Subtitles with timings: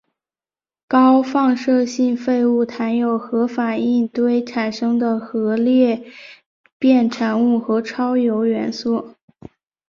[0.87, 6.03] 高放射性废物含有核反应堆产生的核裂
[6.79, 9.11] 变产物和超铀元素。